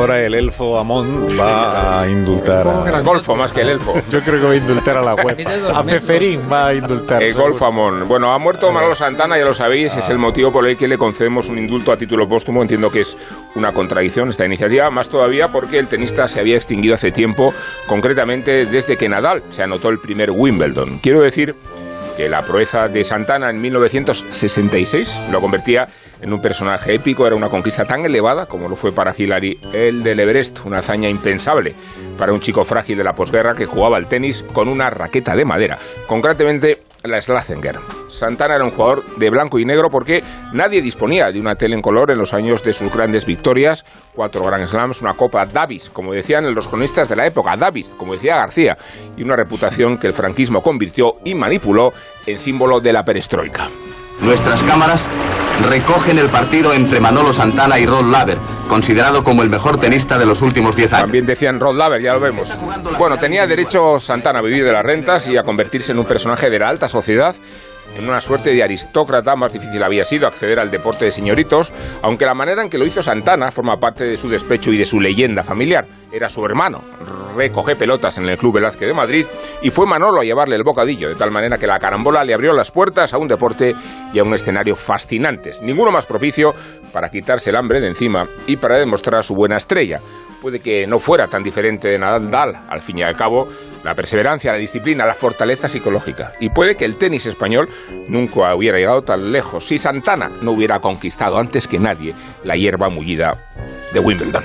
ahora 0.00 0.24
el 0.24 0.34
elfo 0.34 0.78
Amón 0.78 1.28
va 1.38 2.00
a 2.00 2.08
indultar. 2.08 2.66
a... 2.66 3.00
golfo 3.00 3.36
más 3.36 3.52
que 3.52 3.60
el 3.60 3.70
elfo. 3.70 3.94
Yo 4.10 4.20
creo 4.20 4.40
que 4.40 4.46
va 4.46 4.52
a 4.52 4.56
indultar 4.56 4.96
a 4.96 5.02
la 5.02 5.14
web. 5.14 5.36
a 5.74 5.82
Feferín 5.82 6.48
va 6.50 6.68
a 6.68 6.74
indultar. 6.74 7.22
El 7.22 7.34
golfo 7.34 7.66
Amón. 7.66 8.08
Bueno, 8.08 8.32
ha 8.32 8.38
muerto 8.38 8.72
Manolo 8.72 8.94
Santana, 8.94 9.36
ya 9.36 9.44
lo 9.44 9.54
sabéis, 9.54 9.94
es 9.96 10.08
el 10.08 10.16
ah. 10.16 10.20
motivo 10.20 10.52
por 10.52 10.66
el 10.66 10.76
que 10.76 10.88
le 10.88 10.96
concedemos 10.96 11.48
un 11.48 11.58
indulto 11.58 11.92
a 11.92 11.96
título 11.96 12.26
póstumo. 12.28 12.62
Entiendo 12.62 12.90
que 12.90 13.00
es 13.00 13.16
una 13.54 13.72
contradicción 13.72 14.28
esta 14.28 14.46
iniciativa, 14.46 14.90
más 14.90 15.08
todavía 15.08 15.48
porque 15.48 15.78
el 15.78 15.88
tenista 15.88 16.28
se 16.28 16.40
había 16.40 16.56
extinguido 16.56 16.94
hace 16.94 17.12
tiempo, 17.12 17.52
concretamente 17.86 18.66
desde 18.66 18.96
que 18.96 19.08
Nadal 19.08 19.42
se 19.50 19.62
anotó 19.62 19.88
el 19.88 19.98
primer 19.98 20.30
Wimbledon. 20.30 20.98
Quiero 20.98 21.20
decir 21.20 21.54
que 22.20 22.28
la 22.28 22.42
proeza 22.42 22.86
de 22.88 23.02
Santana 23.02 23.48
en 23.48 23.58
1966 23.62 25.20
lo 25.32 25.40
convertía 25.40 25.88
en 26.20 26.34
un 26.34 26.42
personaje 26.42 26.92
épico, 26.92 27.26
era 27.26 27.34
una 27.34 27.48
conquista 27.48 27.86
tan 27.86 28.04
elevada 28.04 28.44
como 28.44 28.68
lo 28.68 28.76
fue 28.76 28.92
para 28.92 29.14
Hillary 29.16 29.58
el 29.72 30.02
del 30.02 30.20
Everest, 30.20 30.60
una 30.66 30.80
hazaña 30.80 31.08
impensable 31.08 31.74
para 32.18 32.34
un 32.34 32.40
chico 32.40 32.62
frágil 32.62 32.98
de 32.98 33.04
la 33.04 33.14
posguerra 33.14 33.54
que 33.54 33.64
jugaba 33.64 33.96
al 33.96 34.06
tenis 34.06 34.44
con 34.52 34.68
una 34.68 34.90
raqueta 34.90 35.34
de 35.34 35.46
madera. 35.46 35.78
Concretamente, 36.06 36.76
la 37.04 37.20
Slazenger. 37.20 37.76
Santana 38.08 38.56
era 38.56 38.64
un 38.64 38.70
jugador 38.70 39.04
de 39.16 39.30
blanco 39.30 39.58
y 39.58 39.64
negro 39.64 39.90
porque 39.90 40.22
nadie 40.52 40.82
disponía 40.82 41.30
de 41.30 41.40
una 41.40 41.54
tele 41.54 41.74
en 41.74 41.82
color 41.82 42.10
en 42.10 42.18
los 42.18 42.34
años 42.34 42.62
de 42.62 42.72
sus 42.72 42.92
grandes 42.92 43.26
victorias, 43.26 43.84
cuatro 44.14 44.42
Grand 44.42 44.66
Slams, 44.66 45.00
una 45.02 45.14
Copa 45.14 45.46
Davis, 45.46 45.90
como 45.90 46.12
decían 46.12 46.54
los 46.54 46.68
cronistas 46.68 47.08
de 47.08 47.16
la 47.16 47.26
época, 47.26 47.56
Davis, 47.56 47.94
como 47.96 48.14
decía 48.14 48.36
García, 48.36 48.76
y 49.16 49.22
una 49.22 49.36
reputación 49.36 49.98
que 49.98 50.06
el 50.06 50.12
franquismo 50.12 50.62
convirtió 50.62 51.14
y 51.24 51.34
manipuló 51.34 51.92
en 52.26 52.40
símbolo 52.40 52.80
de 52.80 52.92
la 52.92 53.04
perestroika. 53.04 53.68
Nuestras 54.20 54.62
cámaras 54.62 55.08
recogen 55.62 56.18
el 56.18 56.28
partido 56.30 56.72
entre 56.72 57.00
Manolo 57.00 57.32
Santana 57.32 57.78
y 57.78 57.86
Rod 57.86 58.10
Laver, 58.10 58.38
considerado 58.68 59.24
como 59.24 59.42
el 59.42 59.50
mejor 59.50 59.78
tenista 59.78 60.18
de 60.18 60.26
los 60.26 60.42
últimos 60.42 60.76
10 60.76 60.92
años. 60.92 61.02
También 61.02 61.26
decían 61.26 61.60
Rod 61.60 61.76
Laver, 61.76 62.02
ya 62.02 62.14
lo 62.14 62.20
vemos. 62.20 62.54
Bueno, 62.98 63.18
tenía 63.18 63.46
derecho 63.46 64.00
Santana 64.00 64.40
a 64.40 64.42
vivir 64.42 64.64
de 64.64 64.72
las 64.72 64.84
rentas 64.84 65.28
y 65.28 65.36
a 65.36 65.42
convertirse 65.42 65.92
en 65.92 65.98
un 65.98 66.04
personaje 66.04 66.50
de 66.50 66.58
la 66.58 66.68
alta 66.68 66.88
sociedad 66.88 67.34
en 67.96 68.08
una 68.08 68.20
suerte 68.20 68.54
de 68.54 68.62
aristócrata, 68.62 69.36
más 69.36 69.52
difícil 69.52 69.82
había 69.82 70.04
sido 70.04 70.26
acceder 70.26 70.58
al 70.58 70.70
deporte 70.70 71.06
de 71.06 71.10
señoritos, 71.10 71.72
aunque 72.02 72.26
la 72.26 72.34
manera 72.34 72.62
en 72.62 72.70
que 72.70 72.78
lo 72.78 72.86
hizo 72.86 73.02
Santana 73.02 73.50
forma 73.50 73.78
parte 73.78 74.04
de 74.04 74.16
su 74.16 74.28
despecho 74.28 74.72
y 74.72 74.78
de 74.78 74.84
su 74.84 75.00
leyenda 75.00 75.42
familiar. 75.42 75.86
Era 76.12 76.28
su 76.28 76.44
hermano, 76.44 76.82
recoge 77.36 77.76
pelotas 77.76 78.18
en 78.18 78.28
el 78.28 78.36
Club 78.36 78.54
Velázquez 78.54 78.88
de 78.88 78.94
Madrid 78.94 79.26
y 79.62 79.70
fue 79.70 79.86
Manolo 79.86 80.20
a 80.20 80.24
llevarle 80.24 80.56
el 80.56 80.64
bocadillo, 80.64 81.08
de 81.08 81.14
tal 81.14 81.30
manera 81.30 81.58
que 81.58 81.66
la 81.66 81.78
carambola 81.78 82.24
le 82.24 82.34
abrió 82.34 82.52
las 82.52 82.70
puertas 82.70 83.14
a 83.14 83.18
un 83.18 83.28
deporte 83.28 83.74
y 84.12 84.18
a 84.18 84.24
un 84.24 84.34
escenario 84.34 84.74
fascinantes. 84.74 85.62
Ninguno 85.62 85.92
más 85.92 86.06
propicio 86.06 86.54
para 86.92 87.10
quitarse 87.10 87.50
el 87.50 87.56
hambre 87.56 87.80
de 87.80 87.88
encima 87.88 88.26
y 88.46 88.56
para 88.56 88.76
demostrar 88.76 89.22
su 89.22 89.34
buena 89.34 89.56
estrella 89.56 90.00
puede 90.40 90.60
que 90.60 90.86
no 90.86 90.98
fuera 90.98 91.28
tan 91.28 91.42
diferente 91.42 91.88
de 91.88 91.98
Nadal, 91.98 92.58
al 92.68 92.82
fin 92.82 92.98
y 92.98 93.02
al 93.02 93.16
cabo, 93.16 93.48
la 93.84 93.94
perseverancia, 93.94 94.52
la 94.52 94.58
disciplina, 94.58 95.06
la 95.06 95.14
fortaleza 95.14 95.68
psicológica. 95.68 96.32
Y 96.40 96.50
puede 96.50 96.76
que 96.76 96.84
el 96.84 96.96
tenis 96.96 97.26
español 97.26 97.68
nunca 98.08 98.54
hubiera 98.54 98.78
llegado 98.78 99.02
tan 99.02 99.32
lejos 99.32 99.66
si 99.66 99.78
Santana 99.78 100.30
no 100.42 100.52
hubiera 100.52 100.80
conquistado 100.80 101.38
antes 101.38 101.66
que 101.66 101.78
nadie 101.78 102.14
la 102.44 102.56
hierba 102.56 102.88
mullida 102.88 103.36
de 103.92 104.00
Wimbledon. 104.00 104.44